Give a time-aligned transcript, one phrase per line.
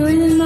[0.00, 0.39] ظلم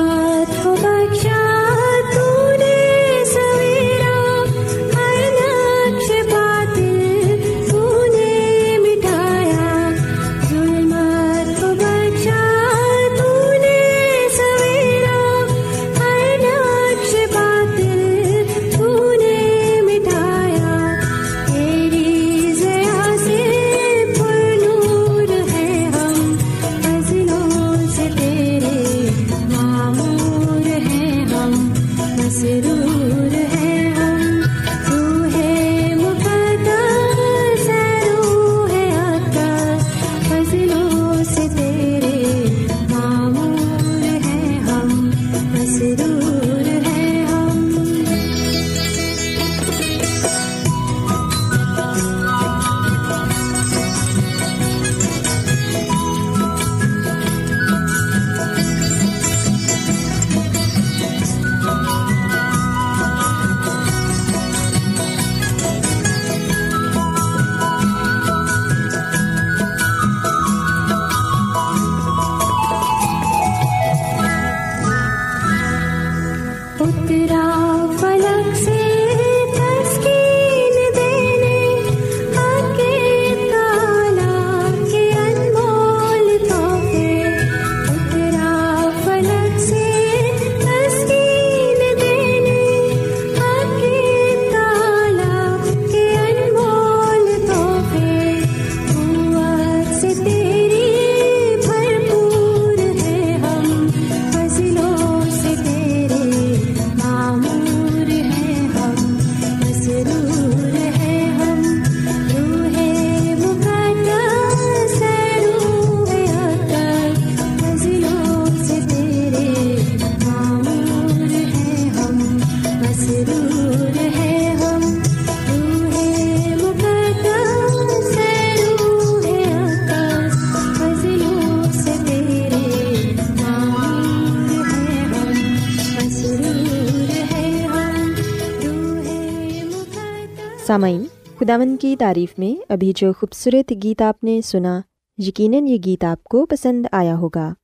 [140.75, 141.05] سامعین
[141.39, 144.81] خداون کی تعریف میں ابھی جو خوبصورت گیت آپ نے سنا،
[145.19, 147.55] یقیناً یہ گیت آپ کو پسند آیا ہوگا۔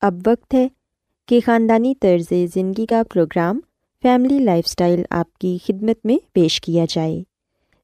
[0.00, 0.68] اب وقت ہے
[1.28, 3.60] کہ خاندانی طرز زندگی کا پروگرام
[4.02, 7.22] فیملی لائف اسٹائل آپ کی خدمت میں پیش کیا جائے۔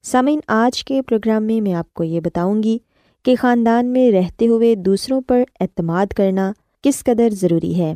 [0.03, 2.77] سامعین، آج کے پروگرام میں میں آپ کو یہ بتاؤں گی
[3.23, 7.95] کہ خاندان میں رہتے ہوئے دوسروں پر اعتماد کرنا کس قدر ضروری ہے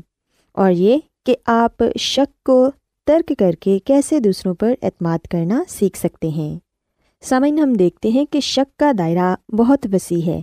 [0.52, 2.72] اور یہ کہ آپ شک کو
[3.06, 6.67] ترک کر کے کیسے دوسروں پر اعتماد کرنا سیکھ سکتے ہیں۔
[7.22, 10.42] سامعین، ہم دیکھتے ہیں کہ شک کا دائرہ بہت وسیع ہے۔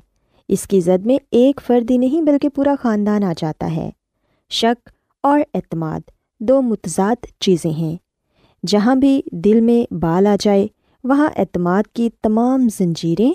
[0.48, 3.90] اس کی زد میں ایک فرد ہی نہیں بلکہ پورا خاندان آ جاتا ہے۔
[4.50, 4.90] شک
[5.22, 6.00] اور اعتماد
[6.40, 7.96] دو متضاد چیزیں ہیں۔
[8.66, 10.66] جہاں بھی دل میں بال آ جائے،
[11.04, 13.32] وہاں اعتماد کی تمام زنجیریں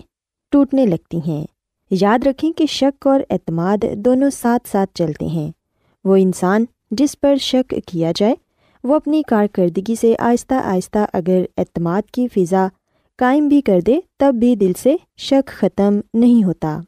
[0.52, 1.46] ٹوٹنے لگتی ہیں۔
[1.92, 5.52] یاد رکھیں کہ شک اور اعتماد دونوں ساتھ ساتھ چلتے ہیں۔
[6.04, 8.36] وہ انسان جس پر شک کیا جائے،
[8.84, 12.68] وہ اپنی کارکردگی سے آہستہ آہستہ اگر اعتماد کی فضا
[13.20, 16.80] قائم بھی کر دے تب بھی دل سے شک ختم نہیں ہوتا۔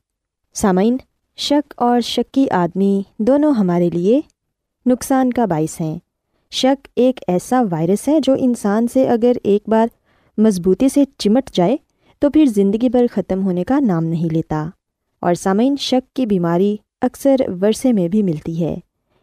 [0.53, 0.97] سامعین،
[1.37, 4.21] شک اور شکی آدمی دونوں ہمارے لیے
[4.85, 5.99] نقصان کا باعث ہیں۔
[6.51, 9.87] شک ایک ایسا وائرس ہے جو انسان سے اگر ایک بار
[10.37, 11.77] مضبوطی سے چمٹ جائے
[12.19, 14.69] تو پھر زندگی بھر ختم ہونے کا نام نہیں لیتا۔
[15.19, 18.77] اور سامعین، شک کی بیماری اکثر ورثے میں بھی ملتی ہے۔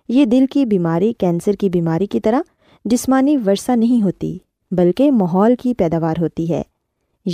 [0.09, 2.41] یہ دل کی بیماری، کینسر کی بیماری کی طرح
[2.85, 4.39] جسمانی ورثہ نہیں ہوتی،
[4.71, 6.63] بلکہ ماحول کی پیداوار ہوتی ہے۔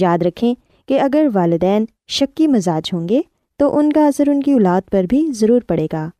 [0.01, 0.55] یاد رکھیں
[0.89, 3.21] کہ اگر والدین شکی مزاج ہوں گے
[3.57, 6.11] تو ان کا اثر ان کی اولاد پر بھی ضرور پڑے گا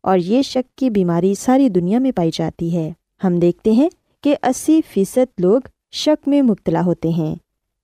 [0.00, 2.92] اور یہ شک کی بیماری ساری دنیا میں پائی جاتی ہے۔
[3.24, 3.88] ہم دیکھتے ہیں
[4.22, 5.60] کہ اسی فیصد لوگ
[5.92, 7.34] شک میں مبتلا ہوتے ہیں۔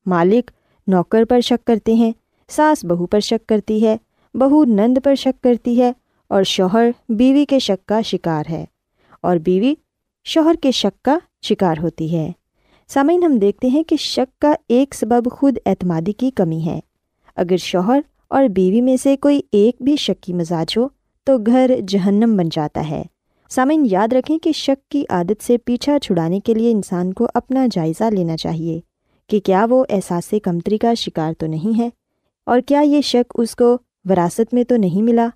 [0.06, 0.50] مالک
[0.87, 2.12] نوکر پر شک کرتے ہیں،
[2.48, 3.96] ساس بہو پر شک کرتی ہے،
[4.34, 5.93] بہو نند پر شک کرتی ہے
[6.28, 8.64] اور شوہر بیوی کے شک کا شکار ہے۔
[9.20, 9.75] اور بیوی
[10.25, 12.32] شوہر کے شک کا شکار ہوتی ہے۔
[12.88, 16.80] سامعین، ہم دیکھتے ہیں کہ شک کا ایک سبب خود اعتمادی کی کمی ہے۔
[17.36, 20.88] اگر شوہر اور بیوی میں سے کوئی ایک بھی شک کی مزاج ہو،
[21.24, 23.02] تو گھر جہنم بن جاتا ہے۔
[23.50, 27.66] سامعین، یاد رکھیں کہ شک کی عادت سے پیچھا چھڑانے کے لیے انسان کو اپنا
[27.72, 28.80] جائزہ لینا چاہیے
[29.28, 31.88] کہ کیا وہ احساس کمتری کا شکار تو نہیں ہے
[32.46, 35.28] اور کیا یہ شک اس کو وراثت میں تو نہیں ملا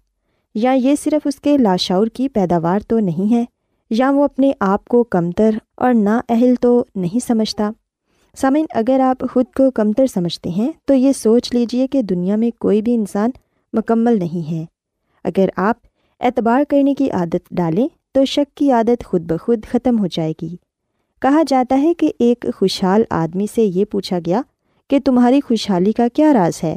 [0.54, 3.44] یا یہ صرف اس کے لاشعور کی پیداوار تو نہیں ہے
[3.90, 7.70] یا وہ اپنے آپ کو کمتر اور نا اہل تو نہیں سمجھتا۔
[8.36, 12.50] سامعین، اگر آپ خود کو کمتر سمجھتے ہیں، تو یہ سوچ لیجیے کہ دنیا میں
[12.60, 13.30] کوئی بھی انسان
[13.72, 14.64] مکمل نہیں ہے۔
[15.24, 15.76] اگر آپ
[16.20, 20.56] اعتبار کرنے کی عادت ڈالیں، تو شک کی عادت خود بخود ختم ہو جائے گی۔
[21.20, 24.42] کہا جاتا ہے کہ ایک خوشحال آدمی سے یہ پوچھا گیا
[24.90, 26.76] کہ تمہاری خوشحالی کا کیا راز ہے؟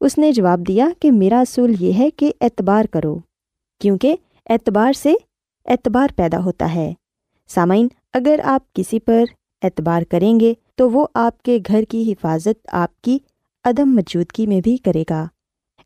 [0.00, 3.18] اس نے جواب دیا کہ میرا اصول یہ ہے کہ اعتبار کرو،
[3.80, 4.16] کیونکہ
[4.50, 5.14] اعتبار سے
[5.66, 6.94] اعتبار پیدا ہوتا ہے۔
[7.48, 9.24] سامعین، اگر آپ کسی پر
[9.62, 13.18] اعتبار کریں گے، تو وہ آپ کے گھر کی حفاظت آپ کی
[13.64, 15.26] عدم موجودگی میں بھی کرے گا۔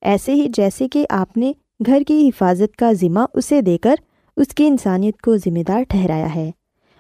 [0.03, 1.53] ایسے ہی جیسے کہ آپ نے
[1.87, 3.95] گھر کی حفاظت کا ذمہ اسے دے کر
[4.37, 6.51] اس کی انسانیت کو ذمہ دار ٹھہرایا ہے۔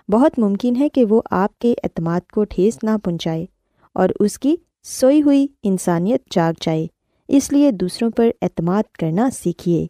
[0.08, 3.46] بہت ممکن ہے کہ وہ آپ کے اعتماد کو ٹھیس نہ پہنچائے
[3.92, 6.86] اور اس کی سوئی ہوئی انسانیت جاگ جائے۔
[7.28, 9.86] اس لیے دوسروں پر اعتماد کرنا سیکھیے۔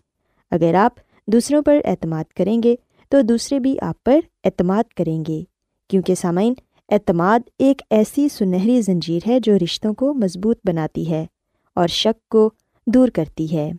[0.51, 0.93] اگر آپ
[1.27, 2.77] دوسروں پر اعتماد کریں گے
[3.09, 5.43] تو دوسرے بھی آپ پر اعتماد کریں گے۔
[5.89, 6.55] کیونکہ سامعین،
[6.89, 11.27] اعتماد ایک ایسی سنہری زنجیر ہے جو رشتوں کو مضبوط بناتی ہے
[11.75, 12.51] اور شک کو
[12.87, 13.73] دور کرتی ہے۔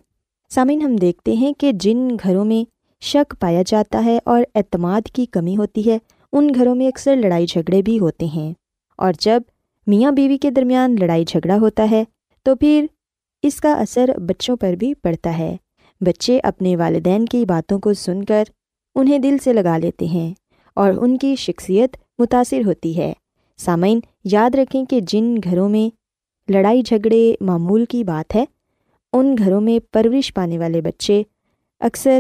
[0.50, 2.70] سامعین، ہم دیکھتے ہیں کہ جن گھروں میں
[3.02, 5.98] شک پایا جاتا ہے اور اعتماد کی کمی ہوتی ہے،
[6.34, 8.54] ان گھروں میں اکثر لڑائی جھگڑے بھی ہوتے ہیں۔
[8.98, 9.42] اور جب
[9.88, 12.04] میاں بیوی کے درمیان لڑائی جھگڑا ہوتا ہے،
[12.44, 12.86] تو پھر
[13.42, 15.58] اس کا اثر بچوں پر بھی پڑتا ہے۔
[16.02, 18.44] بچے اپنے والدین کی باتوں کو سن کر
[18.96, 20.34] انہیں دل سے لگا لیتے ہیں
[20.74, 23.14] اور ان کی شخصیت متاثر ہوتی ہے۔
[23.58, 25.96] سامعین، یاد رکھیں کہ جن گھروں میں
[26.52, 28.46] لڑائی جھگڑے معمول کی بات ہے،
[29.14, 31.24] ان گھروں میں پرورش پانے والے بچے
[31.80, 32.20] اکثر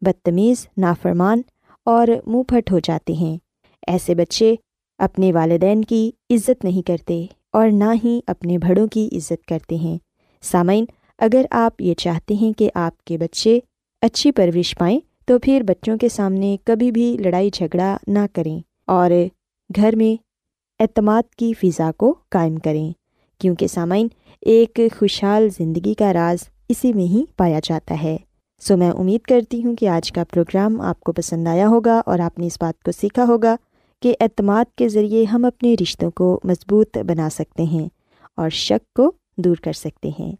[0.00, 1.42] بدتمیز، نافرمان
[1.84, 3.38] اور منہ پھٹ ہو جاتے ہیں۔
[3.86, 4.54] ایسے بچے
[4.98, 9.98] اپنے والدین کی عزت نہیں کرتے اور نہ ہی اپنے بڑوں کی عزت کرتے ہیں۔
[10.42, 10.84] سامعین
[11.18, 13.60] اگر آپ یہ چاہتے ہیں کہ آپ کے بچے
[14.02, 19.10] اچھی پرورش پائیں، تو پھر بچوں کے سامنے کبھی بھی لڑائی جھگڑا نہ کریں اور
[19.76, 20.22] گھر میں
[20.80, 22.92] اعتماد کی فضا کو قائم کریں،
[23.40, 24.08] کیونکہ سامعین،
[24.40, 28.16] ایک خوشحال زندگی کا راز اسی میں ہی پایا جاتا ہے۔
[28.60, 32.18] سو میں امید کرتی ہوں کہ آج کا پروگرام آپ کو پسند آیا ہوگا اور
[32.18, 33.56] آپ نے اس بات کو سیکھا ہوگا
[34.02, 37.88] کہ اعتماد کے ذریعے ہم اپنے رشتوں کو مضبوط بنا سکتے ہیں
[38.36, 40.32] اور شک کو دور کر سکتے ہیں۔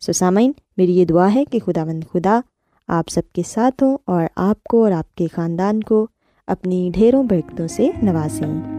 [0.00, 2.40] سو سامعین میری یہ دعا ہے کہ خدا مند خدا
[2.88, 6.06] آپ سب کے ساتھ ہوں اور آپ کو اور آپ کے خاندان کو
[6.46, 8.78] اپنی ڈھیروں برکتوں سے نوازیں۔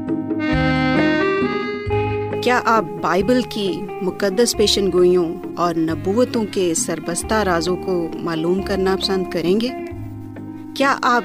[2.41, 8.95] کیا آپ بائبل کی مقدس پیشن گوئیوں اور نبوتوں کے سربستہ رازوں کو معلوم کرنا
[9.01, 9.67] پسند کریں گے؟
[10.75, 11.23] کیا آپ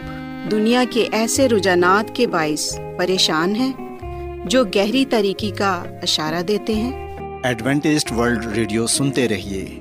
[0.51, 3.73] دنیا کے ایسے رجحانات کے باعث پریشان ہیں
[4.47, 7.05] جو گہری طریقے کا اشارہ دیتے ہیں؟
[7.43, 9.81] ایڈوینٹسڈ ورلڈ ریڈیو سنتے رہیے۔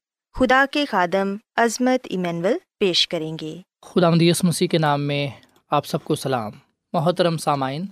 [0.33, 5.27] خدا کے خادم عظمت ایمینول پیش کریں گے۔ خدا مدیس مسیح کے نام میں
[5.71, 6.51] آپ سب کو سلام۔
[6.93, 7.85] محترم سامعین،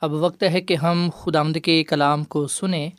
[0.00, 2.90] اب وقت ہے کہ ہم خدا مد کے کلام کو سنیں۔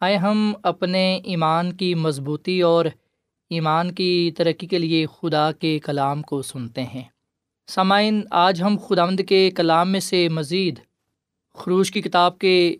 [0.00, 2.84] آئے ہم اپنے ایمان کی مضبوطی اور
[3.50, 7.04] ایمان کی ترقی کے لیے خدا کے کلام کو سنتے ہیں۔
[7.66, 10.78] سامعین، آج ہم خدا مد کے کلام میں سے مزید
[11.54, 12.76] خروش کی کتاب کے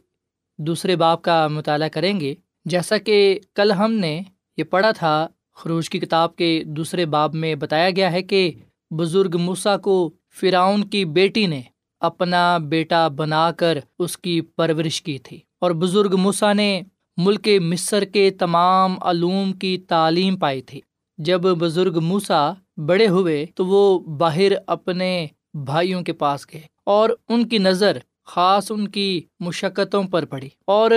[0.58, 4.20] دوسرے باپ کا مطالعہ کریں گے۔ جیسا کہ کل ہم نے
[4.58, 8.50] یہ پڑھا تھا، خروش کی کتاب کے دوسرے باب میں بتایا گیا ہے کہ
[8.90, 9.94] بزرگ موسا کو
[10.40, 11.61] فراؤن کی بیٹی نے
[12.00, 16.80] اپنا بیٹا بنا کر اس کی پرورش کی تھی اور بزرگ موسا نے
[17.16, 20.80] ملک مصر کے تمام علوم کی تعلیم پائی تھی۔
[21.18, 22.52] جب بزرگ موسا
[22.87, 25.26] بڑے ہوئے تو وہ باہر اپنے
[25.66, 29.08] بھائیوں کے پاس گئے اور ان کی نظر خاص ان کی
[29.40, 30.90] مشقتوں پر پڑی اور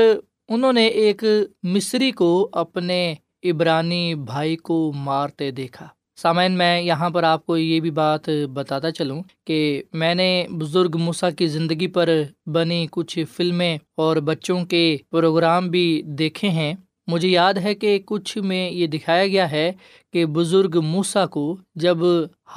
[0.49, 1.23] انہوں نے ایک
[1.63, 3.13] مصری کو اپنے
[3.49, 8.91] عبرانی بھائی کو مارتے دیکھا۔ سامعین، میں یہاں پر آپ کو یہ بھی بات بتاتا
[8.91, 12.09] چلوں کہ میں نے بزرگ موسا کی زندگی پر
[12.45, 16.73] بنی کچھ فلمیں اور بچوں کے پروگرام بھی دیکھے ہیں۔
[17.07, 19.71] مجھے یاد ہے کہ کچھ میں یہ دکھایا گیا ہے
[20.13, 21.97] کہ بزرگ موسا کو جب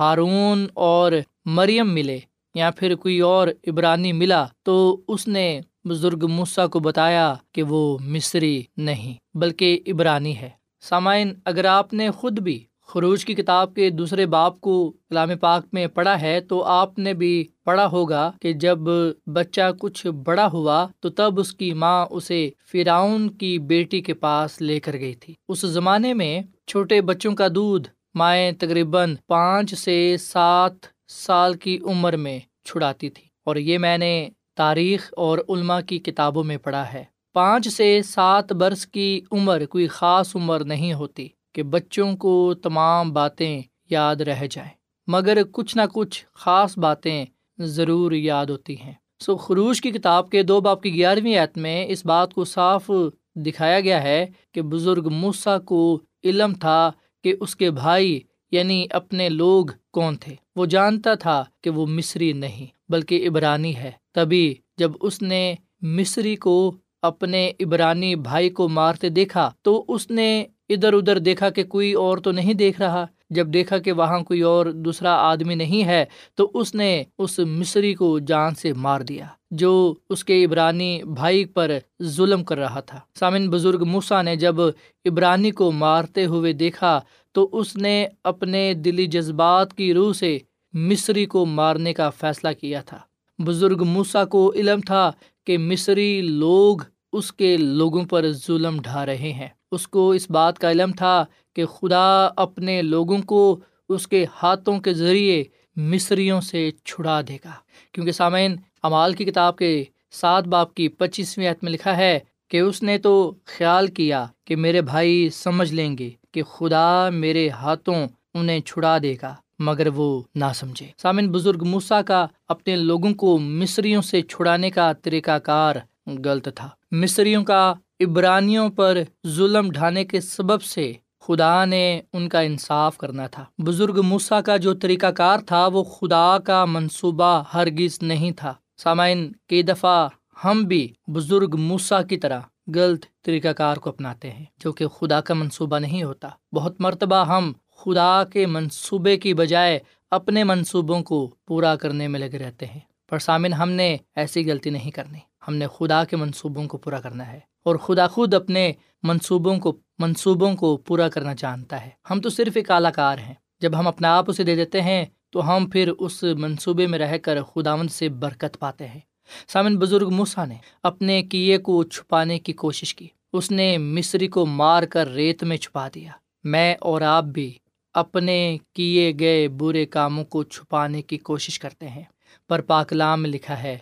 [0.00, 1.12] ہارون اور
[1.44, 2.18] مریم ملے
[2.54, 7.98] یا پھر کوئی اور عبرانی ملا تو اس نے بزرگ موسا کو بتایا کہ وہ
[8.00, 13.90] مصری نہیں بلکہ عبرانی ہے۔ سامعین، اگر آپ نے خود بھی خروج کی کتاب کے
[13.90, 18.52] دوسرے باپ کو کلام پاک میں پڑھا ہے، تو آپ نے بھی پڑھا ہوگا کہ
[18.52, 18.78] جب
[19.26, 24.60] بچہ کچھ بڑا ہوا، تو تب اس کی ماں اسے فراؤن کی بیٹی کے پاس
[24.60, 30.16] لے کر گئی تھی۔ اس زمانے میں چھوٹے بچوں کا دودھ مائیں تقریباً پانچ سے
[30.20, 30.72] سات
[31.08, 36.44] سال کی عمر میں چھڑاتی تھی۔ اور یہ میں نے تاریخ اور علما کی کتابوں
[36.44, 41.62] میں پڑھا ہے۔ پانچ سے سات برس کی عمر کوئی خاص عمر نہیں ہوتی کہ
[41.62, 44.70] بچوں کو تمام باتیں یاد رہ جائیں،
[45.06, 47.24] مگر کچھ نہ کچھ خاص باتیں
[47.58, 51.86] ضرور یاد ہوتی ہیں۔ سو خروش کی کتاب کے دو باپ کی گیارہویں عت میں
[51.88, 52.90] اس بات کو صاف
[53.36, 56.90] دکھایا گیا ہے کہ بزرگ موسا کو علم تھا
[57.24, 58.20] کہ اس کے بھائی
[58.50, 63.90] یعنی اپنے لوگ کون تھے۔ وہ جانتا تھا کہ وہ مصری نہیں بلکہ عبرانی ہے۔
[64.14, 70.44] تبھی جب اس نے مصری کو اپنے عبرانی بھائی کو مارتے دیکھا تو اس نے
[70.68, 74.40] ادھر ادھر دیکھا کہ کوئی اور تو نہیں دیکھ رہا۔ جب دیکھا کہ وہاں کوئی
[74.40, 76.04] اور دوسرا آدمی نہیں ہے
[76.34, 81.44] تو اس نے اس مصری کو جان سے مار دیا، جو اس کے عبرانی بھائی
[81.44, 84.60] پر ظلم کر رہا تھا۔ سامن بزرگ موسا نے جب
[85.04, 87.00] عبرانی کو مارتے ہوئے دیکھا
[87.32, 90.38] تو اس نے اپنے دلی جذبات کی روح سے
[90.72, 92.98] مصری کو مارنے کا فیصلہ کیا تھا۔
[93.38, 95.10] بزرگ موسا کو علم تھا
[95.50, 96.76] کہ مصری لوگ
[97.12, 101.24] اس کے لوگوں پر ظلم ڈھا رہے ہیں۔ اس کو اس بات کا علم تھا
[101.56, 105.44] کہ خدا اپنے لوگوں کو اس کے ہاتھوں کے ذریعے
[105.76, 107.50] مصریوں سے چھڑا دے گا۔
[107.92, 112.60] کیونکہ سامعین، امال کی کتاب کے سات باپ کی پچیسویں عت میں لکھا ہے کہ
[112.60, 118.06] اس نے تو خیال کیا کہ میرے بھائی سمجھ لیں گے کہ خدا میرے ہاتھوں
[118.34, 123.38] انہیں چھڑا دے گا۔ مگر وہ نہ سمجھے۔ سامن بزرگ موسا کا اپنے لوگوں کو
[123.38, 125.76] مصریوں سے چھڑانے کا طریقہ کار
[126.24, 132.40] غلط تھا۔ مصریوں کا عبرانیوں پر ظلم ڈھانے کے سبب سے خدا نے ان کا
[132.40, 137.98] انصاف کرنا تھا۔ بزرگ موسا کا جو طریقہ کار تھا، وہ خدا کا منصوبہ ہرگز
[138.02, 140.08] نہیں تھا۔ سامعین، کئی دفعہ
[140.44, 142.40] ہم بھی بزرگ موسا کی طرح
[142.74, 147.24] غلط طریقہ کار کو اپناتے ہیں، جو کہ خدا کا منصوبہ نہیں ہوتا۔ بہت مرتبہ
[147.24, 149.78] ہم خدا کے منصوبے کی بجائے
[150.10, 154.70] اپنے منصوبوں کو پورا کرنے میں لگے رہتے ہیں۔ پر سامن ہم نے ایسی غلطی
[154.70, 155.18] نہیں کرنی۔
[155.48, 158.72] ہم نے خدا کے منصوبوں کو پورا کرنا ہے اور خدا خود اپنے
[159.02, 163.34] منصوبوں کو منصوبوں کو پورا کرنا جانتا ہے۔ ہم تو صرف ایک اعلی کار ہیں۔
[163.60, 167.18] جب ہم اپنا آپ اسے دے دیتے ہیں، تو ہم پھر اس منصوبے میں رہ
[167.18, 169.00] کر خداوند سے برکت پاتے ہیں۔
[169.48, 174.46] سامن بزرگ موسا نے اپنے کیے کو چھپانے کی کوشش کی۔ اس نے مصری کو
[174.46, 176.10] مار کر ریت میں چھپا دیا۔
[176.44, 177.54] میں اور آپ بھی
[177.94, 182.02] اپنے کیے گئے برے کاموں کو چھپانے کی کوشش کرتے ہیں۔
[182.48, 183.78] پر پاکلام میں لکھا ہے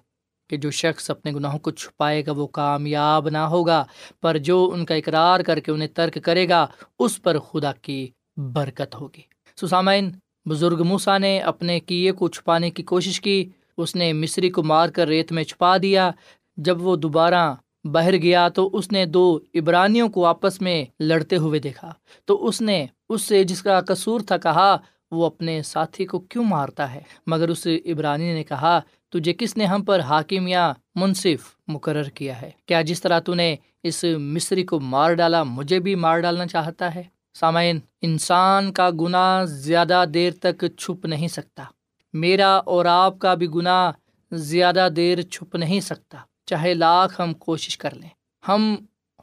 [0.51, 3.85] کہ جو شخص اپنے گناہوں کو چھپائے گا وہ کامیاب نہ ہوگا،
[4.21, 6.67] پر جو ان کا اقرار کر کے انہیں ترک کرے گا،
[6.99, 9.21] اس پر خدا کی برکت ہوگی۔
[9.61, 10.11] سسامین
[10.49, 14.89] بزرگ موسا نے اپنے کیے کو چھپانے کی کوشش کی۔ اس نے مصری کو مار
[14.89, 16.11] کر ریت میں چھپا دیا۔
[16.57, 17.55] جب وہ دوبارہ
[17.85, 21.93] بہر گیا تو اس نے دو عبرانیوں کو آپس میں لڑتے ہوئے دیکھا۔
[22.25, 24.77] تو اس نے اس سے جس کا قصور تھا کہا،
[25.11, 29.65] وہ اپنے ساتھی کو کیوں مارتا ہے؟ مگر اس عبرانی نے کہا، تجھے کس نے
[29.65, 34.63] ہم پر حاکم یا منصف مقرر کیا ہے؟ کیا جس طرح تو نے اس مصری
[34.63, 37.03] کو مار ڈالا، مجھے بھی مار ڈالنا چاہتا ہے؟
[37.35, 41.65] سامعین، انسان کا گناہ زیادہ دیر تک چھپ نہیں سکتا۔
[42.13, 43.93] میرا اور آپ کا بھی گناہ
[44.33, 48.09] زیادہ دیر چھپ نہیں سکتا۔ چاہے لاکھ ہم کوشش کر لیں۔
[48.49, 48.75] ہم،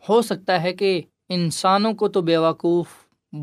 [0.10, 2.88] ہو سکتا ہے کہ انسانوں کو تو بیوقوف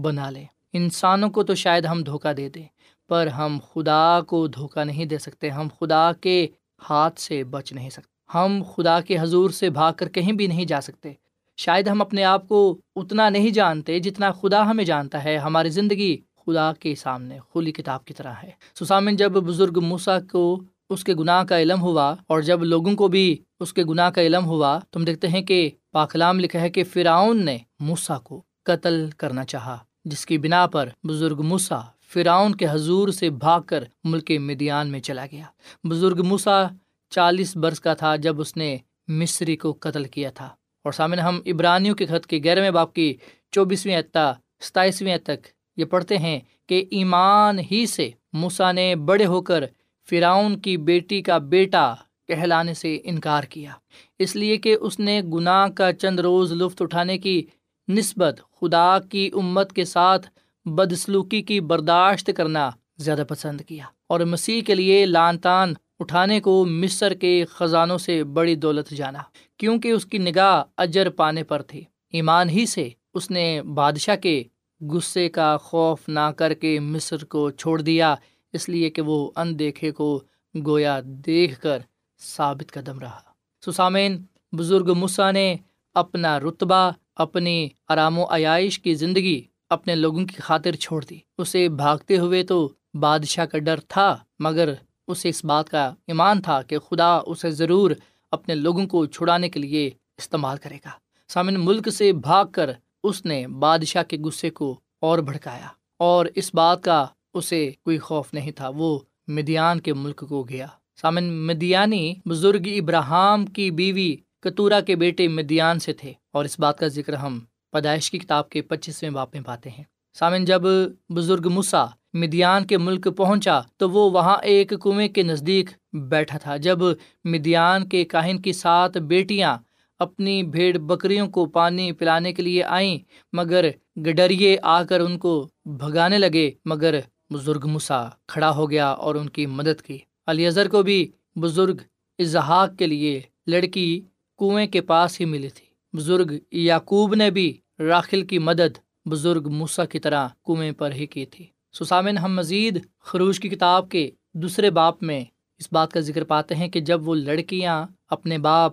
[0.00, 2.66] بنا لیں انسانوں کو تو شاید ہم دھوکہ دے دیں،
[3.08, 6.46] پر ہم خدا کو دھوکہ نہیں دے سکتے۔ ہم خدا کے
[6.90, 10.64] ہاتھ سے بچ نہیں سکتے۔ ہم خدا کے حضور سے بھاگ کر کہیں بھی نہیں
[10.64, 11.12] جا سکتے۔
[11.56, 16.16] شاید ہم اپنے آپ کو اتنا نہیں جانتے جتنا خدا ہمیں جانتا ہے۔ ہماری زندگی
[16.46, 18.50] خدا کے سامنے کھلی کتاب کی طرح ہے۔
[18.80, 23.08] سسامن جب بزرگ موسا کو اس کے گناہ کا علم ہوا اور جب لوگوں کو
[23.08, 26.84] بھی اس کے گناہ کا علم ہوا، تم دیکھتے ہیں کہ پاکلام لکھا ہے کہ
[26.84, 31.80] فرعون نے موسا کو قتل کرنا چاہا، جس کی بنا پر بزرگ موسا
[32.12, 35.44] فرعون کے حضور سے بھاگ کر ملک مدیان میں چلا گیا۔
[35.84, 36.66] بزرگ موسا
[37.10, 38.76] چالیس برس کا تھا جب اس نے
[39.08, 40.46] مصری کو قتل کیا تھا۔
[40.84, 43.14] اور سامنے ہم ابرانیوں کے خط کے گیارہویں باپ کی
[43.50, 45.46] چوبیسویں اعتا ستائیسویں تک
[45.76, 49.64] یہ پڑھتے ہیں کہ ایمان ہی سے موسا نے بڑے ہو کر
[50.10, 51.94] فرعون کی بیٹی کا بیٹا
[52.28, 53.72] کہلانے سے انکار کیا۔
[54.18, 57.46] اس لیے کہ اس نے گناہ کا چند روز لطف اٹھانے کی
[57.88, 60.30] نسبت خدا کی امت کے ساتھ
[60.64, 66.64] بدسلوکی کی برداشت کرنا زیادہ پسند کیا اور مسیح کے لیے لان تان اٹھانے کو
[66.64, 69.18] مصر کے خزانوں سے بڑی دولت جانا
[69.56, 74.42] کیونکہ اس کی نگاہ اجر پانے پر تھی۔ ایمان ہی سے اس نے بادشاہ کے
[74.80, 78.14] غصے کا خوف نہ کر کے مصر کو چھوڑ دیا،
[78.52, 80.20] اس لیے کہ وہ اندیکھے کو
[80.66, 81.78] گویا دیکھ کر
[82.18, 83.20] ثابت قدم رہا۔
[83.66, 85.56] سسامین، بزرگ مسا نے
[85.94, 91.68] اپنا رتبہ اپنی آرام و عیائش کی زندگی اپنے لوگوں کی خاطر چھوڑ دی۔ اسے
[91.68, 94.72] بھاگتے ہوئے تو بادشاہ کا ڈر تھا، مگر
[95.08, 97.90] اسے اس بات کا ایمان تھا کہ خدا اسے ضرور
[98.32, 100.90] اپنے لوگوں کو چھڑانے کے لیے استعمال کرے گا۔
[101.30, 102.70] سامن ملک سے بھاگ کر
[103.04, 105.68] اس نے بادشاہ کے غصے کو اور بھڑکایا،
[106.00, 108.98] اور اس بات کا اسے کوئی خوف نہیں تھا، وہ
[109.28, 110.66] مدیان کے ملک کو گیا۔
[111.00, 116.78] سامن مدیانی بزرگ ابراہم کی بیوی کتورا کے بیٹے مدیان سے تھے اور اس بات
[116.78, 117.38] کا ذکر ہم
[117.72, 120.62] پیدائش کی کتاب کے پچیسویں باپ میں پاتے ہیں۔ سامن، جب
[121.08, 126.56] بزرگ مسا مدیان کے ملک پہنچا تو وہ وہاں ایک کنویں کے نزدیک بیٹھا تھا۔
[126.56, 126.78] جب
[127.24, 129.56] مدیان کے کاہن کی سات بیٹیاں
[130.00, 132.98] اپنی بھیڑ بکریوں کو پانی پلانے کے لیے آئیں،
[133.32, 136.98] مگر گڈریے آ کر ان کو بھگانے لگے، مگر
[137.30, 141.76] بزرگ مسا کھڑا ہو گیا اور ان کی مدد کی۔ علی اظہر کو بھی بزرگ
[142.18, 144.00] اظہاق کے لیے لڑکی
[144.42, 149.84] کنویں کے پاس ہی ملی تھی۔ بزرگ یعقوب نے بھی راخل کی مدد بزرگ موسا
[149.84, 154.70] کی طرح کنویں پر ہی کی تھی۔ سسامن ہم مزید خروش کی کتاب کے دوسرے
[154.70, 155.24] باپ میں
[155.58, 158.72] اس بات کا ذکر پاتے ہیں کہ جب وہ لڑکیاں اپنے باپ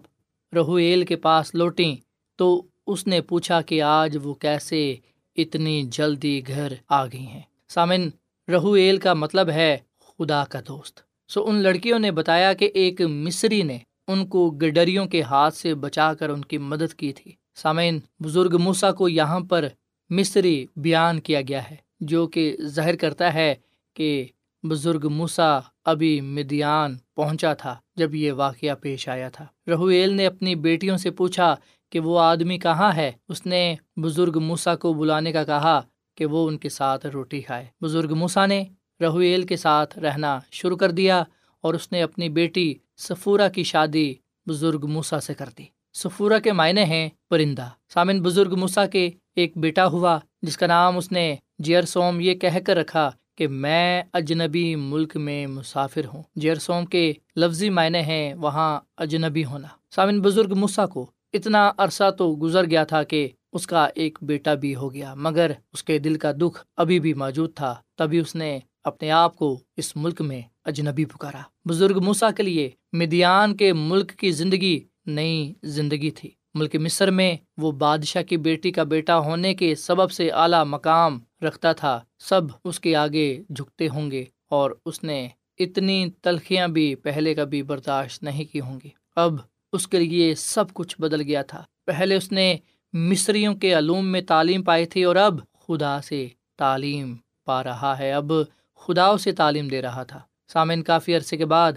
[0.56, 1.96] رہو ایل کے پاس لوٹیں
[2.36, 4.96] تو اس نے پوچھا کہ آج وہ کیسے
[5.36, 8.10] اتنی جلدی گھر آ گئی ہیں۔ سامن
[8.52, 9.78] رہو ایل کا مطلب ہے
[10.08, 13.78] خدا کا دوست۔ سو ان لڑکیوں نے بتایا کہ ایک مصری نے
[14.10, 18.58] ان کو گڈریوں کے ہاتھ سے بچا کر ان کی مدد کی تھی۔ سامعین، بزرگ
[18.60, 19.68] موسا کو یہاں پر
[20.10, 23.56] مصری بیان کیا گیا ہے، جو کہ ظاہر کرتا ہے
[23.94, 24.28] کہ
[24.64, 30.56] بزرگ موسا ابھی مدیان پہنچا تھا جب یہ واقعہ پیش آیا تھا۔ رحویل نے اپنی
[30.56, 31.56] بیٹیوں سے پوچھا
[31.90, 35.82] کہ وہ آدمی کہاں ہے؟ اس نے بزرگ موسا کو بلانے کا کہا
[36.18, 38.64] کہ وہ ان کے ساتھ روٹی کھائے۔ بزرگ موسا نے
[39.02, 41.24] رحویل کے ساتھ رہنا شروع کر دیا
[41.62, 44.14] اور اس نے اپنی بیٹی سفورا کی شادی
[44.48, 49.58] بزرگ موسا سے کر دی۔ سفورا کے معنی ہیں پرندہ۔ سامن بزرگ موسا کے ایک
[49.58, 54.04] بیٹا ہوا، جس کا نام اس نے جیئر سوم یہ کہہ کر رکھا کہ میں
[54.14, 60.22] اجنبی ملک میں مسافر ہوں۔ جیئر سوم کے لفظی معنی ہیں وہاں اجنبی ہونا۔ سامن
[60.22, 64.76] بزرگ موسا کو اتنا عرصہ تو گزر گیا تھا کہ اس کا ایک بیٹا بھی
[64.76, 68.60] ہو گیا، مگر اس کے دل کا دکھ ابھی بھی موجود تھا۔ تبھی اس نے
[68.84, 74.10] اپنے آپ کو اس ملک میں اجنبی پکارا۔ بزرگ موسا کے لیے مدیان کے ملک
[74.10, 79.54] کی زندگی نئی زندگی تھی۔ ملک مصر میں وہ بادشاہ کی بیٹی کا بیٹا ہونے
[79.54, 84.72] کے سبب سے اعلیٰ مقام رکھتا تھا۔ سب اس کے آگے جھکتے ہوں گے اور
[84.86, 85.28] اس نے
[85.60, 89.34] اتنی تلخیاں بھی پہلے کبھی برداشت نہیں کی ہوں گی۔ اب
[89.74, 92.58] اس کے لیے سب کچھ بدل گیا تھا۔ پہلے اس نے
[92.94, 98.12] مصریوں کے علوم میں تعلیم پائی تھی اور اب خدا سے تعلیم پا رہا ہے۔
[98.12, 98.32] اب
[98.76, 101.74] خدا اسے تعلیم دے رہا تھا۔ سامعین، کافی عرصے کے بعد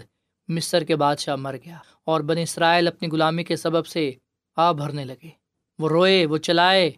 [0.47, 4.11] مصر کے بادشاہ مر گیا اور بن اسرائیل اپنی غلامی کے سبب سے
[4.55, 5.29] آ بھرنے لگے۔
[5.79, 6.91] وہ روئے، وہ چلائے،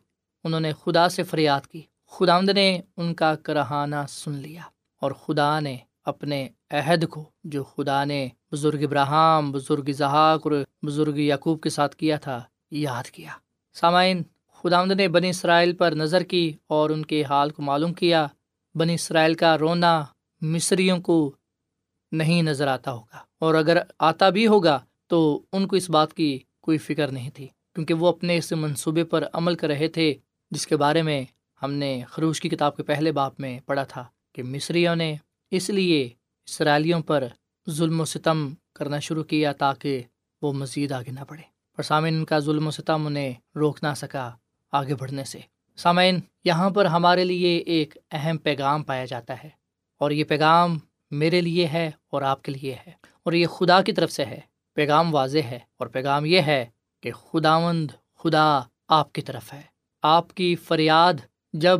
[0.43, 4.61] انہوں نے خدا سے فریاد کی۔ خدا نے ان کا کرہانہ سن لیا
[5.01, 10.51] اور خدا نے اپنے عہد کو، جو خدا نے بزرگ ابراہم بزرگ زحاق اور
[10.85, 13.31] بزرگ یعقوب کے ساتھ کیا تھا، یاد کیا۔
[13.75, 14.21] سامعین
[14.63, 18.27] خدا نے بنی اسرائیل پر نظر کی اور ان کے حال کو معلوم کیا۔
[18.75, 20.03] بنی اسرائیل کا رونا
[20.41, 21.35] مصریوں کو
[22.11, 26.39] نہیں نظر آتا ہوگا اور اگر آتا بھی ہوگا تو ان کو اس بات کی
[26.61, 30.13] کوئی فکر نہیں تھی، کیونکہ وہ اپنے اس منصوبے پر عمل کر رہے تھے
[30.51, 31.23] جس کے بارے میں
[31.61, 35.15] ہم نے خروش کی کتاب کے پہلے باپ میں پڑھا تھا کہ مصریوں نے
[35.51, 36.09] اس لیے
[36.47, 37.27] اسرائیلیوں پر
[37.69, 40.03] ظلم و ستم کرنا شروع کیا تاکہ
[40.41, 44.31] وہ مزید آگے نہ بڑھے اور سامعین کا ظلم و ستم انہیں روک نہ سکا
[44.71, 45.39] آگے بڑھنے سے۔
[45.75, 49.49] سامعین، یہاں پر ہمارے لیے ایک اہم پیغام پایا جاتا ہے
[49.97, 50.77] اور یہ پیغام
[51.11, 52.91] میرے لیے ہے اور آپ کے لیے ہے
[53.23, 54.39] اور یہ خدا کی طرف سے ہے۔
[54.73, 56.65] پیغام واضح ہے اور پیغام یہ ہے
[57.01, 59.61] کہ خداوند خدا آپ کی طرف ہے۔
[60.03, 61.13] آپ کی فریاد
[61.53, 61.79] جب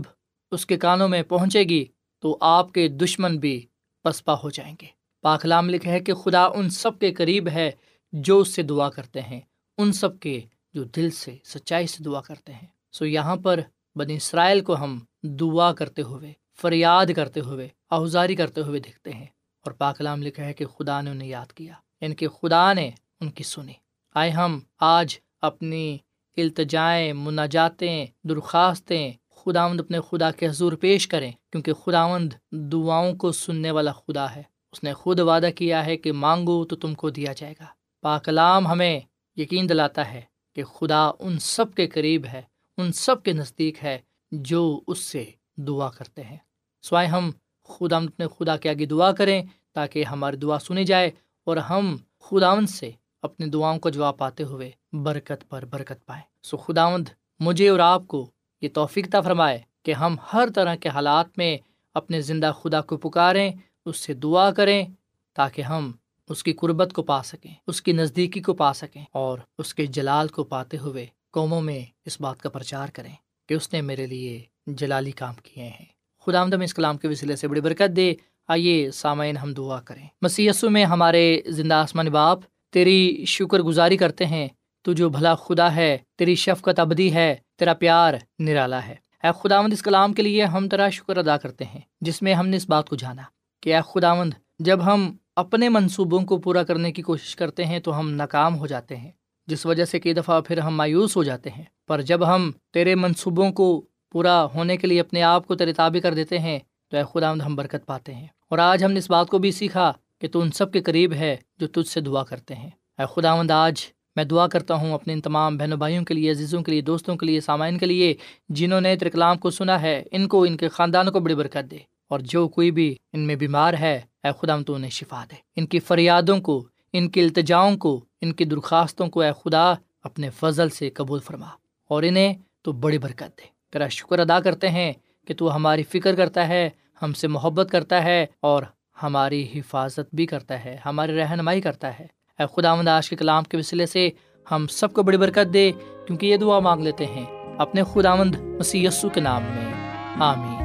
[0.51, 1.85] اس کے کانوں میں پہنچے گی
[2.19, 3.65] تو آپ کے دشمن بھی
[4.03, 4.87] پسپا ہو جائیں گے۔
[5.21, 7.71] پاکلام لکھے ہے کہ خدا ان سب کے قریب ہے
[8.13, 9.41] جو اس سے دعا کرتے ہیں۔
[9.77, 10.41] ان سب کے
[10.73, 13.59] جو دل سے سچائی سے دعا کرتے ہیں۔ سو یہاں پر
[13.95, 19.25] بنی اسرائیل کو ہم دعا کرتے ہوئے، فریاد کرتے ہوئے، اوزاری کرتے ہوئے دیکھتے ہیں۔
[19.63, 22.91] اور پاکلام لکھا ہے کہ خدا نے انہیں یاد کیا ان یعنی کے خدا نے
[23.19, 23.73] ان کی سنی۔
[24.15, 25.97] آئے ہم آج اپنی
[26.37, 33.71] التجائیں، مناجاتیں، درخواستیں خداوند اپنے خدا کے حضور پیش کریں، کیونکہ خداوند دعاؤں کو سننے
[33.71, 37.33] والا خدا ہے۔ اس نے خود وعدہ کیا ہے کہ مانگو تو تم کو دیا
[37.33, 37.65] جائے گا۔
[38.01, 38.99] پاکلام ہمیں
[39.37, 40.21] یقین دلاتا ہے
[40.53, 42.41] کہ خدا ان سب کے قریب ہے،
[42.77, 43.97] ان سب کے نزدیک ہے
[44.31, 45.25] جو اس سے
[45.57, 46.37] دعا کرتے ہیں۔
[46.81, 47.31] سوائے ہم
[47.63, 49.43] خدا اپنے خدا کے آگے دعا کریں
[49.73, 51.11] تاکہ ہماری دعا سنی جائے
[51.43, 56.57] اور ہم خداوند سے اپنے دعاؤں کو جواب پاتے ہوئے برکت پر برکت پائیں۔ سو
[56.57, 57.07] خداوند،
[57.39, 58.29] مجھے اور آپ کو
[58.61, 61.57] یہ توفیقتا فرمائے کہ ہم ہر طرح کے حالات میں
[61.93, 63.51] اپنے زندہ خدا کو پکاریں،
[63.85, 64.85] اس سے دعا کریں
[65.33, 65.91] تاکہ ہم
[66.29, 69.85] اس کی قربت کو پا سکیں، اس کی نزدیکی کو پا سکیں اور اس کے
[69.85, 73.13] جلال کو پاتے ہوئے قوموں میں اس بات کا پرچار کریں
[73.49, 75.85] کہ اس نے میرے لیے جلالی کام کیے ہیں۔
[76.25, 78.13] خدا آمدم اس کلام کے وسیلے سے بڑی برکت دے۔
[78.47, 82.39] آئیے سامعین ہم دعا کریں۔ مسیسو میں ہمارے زندہ آسمان باپ،
[82.71, 84.47] تیری شکر گزاری کرتے ہیں۔
[84.81, 89.73] تو جو بھلا خدا ہے، تیری شفقت ابدی ہے، تیرا پیار نرالا ہے۔ اے خداوند،
[89.73, 92.69] اس کلام کے لیے ہم تیرا شکر ادا کرتے ہیں، جس میں ہم نے اس
[92.69, 93.21] بات کو جانا
[93.61, 97.99] کہ اے خداوند، جب ہم اپنے منصوبوں کو پورا کرنے کی کوشش کرتے ہیں تو
[97.99, 99.11] ہم ناکام ہو جاتے ہیں،
[99.47, 102.95] جس وجہ سے کئی دفعہ پھر ہم مایوس ہو جاتے ہیں۔ پر جب ہم تیرے
[102.95, 106.59] منصوبوں کو پورا ہونے کے لیے اپنے آپ کو تیرے تابع کر دیتے ہیں
[106.91, 109.51] تو اے خدا ہم برکت پاتے ہیں۔ اور آج ہم نے اس بات کو بھی
[109.51, 112.69] سیکھا کہ تو ان سب کے قریب ہے جو تجھ سے دعا کرتے ہیں۔
[112.99, 116.63] اے خدا آج میں دعا کرتا ہوں اپنے ان تمام بہنوں بھائیوں کے لیے، عزیزوں
[116.63, 118.15] کے لیے، دوستوں کے لیے، سامعین کے لیے،
[118.49, 121.77] جنہوں نے ترکلام کو سنا ہے، ان کو، ان کے خاندانوں کو بڑی برکت دے۔
[122.09, 125.65] اور جو کوئی بھی ان میں بیمار ہے اے خدا تو انہیں شفا دے۔ ان
[125.65, 130.69] کی فریادوں کو، ان کی التجاؤں کو، ان کی درخواستوں کو اے خدا اپنے فضل
[130.69, 131.47] سے قبول فرما
[131.89, 134.93] اور انہیں تو بڑی برکت دے۔ تیرا شکر ادا کرتے ہیں
[135.27, 136.69] کہ تو ہماری فکر کرتا ہے،
[137.01, 138.63] ہم سے محبت کرتا ہے اور
[139.03, 142.07] ہماری حفاظت بھی کرتا ہے، ہماری رہنمائی کرتا ہے۔
[142.39, 144.09] اے خدا مند آج کے کلام کے وسیلے سے
[144.51, 145.71] ہم سب کو بڑی برکت دے،
[146.07, 147.25] کیونکہ یہ دعا مانگ لیتے ہیں
[147.57, 150.64] اپنے خدا مند مسی کے نام میں۔ آمین۔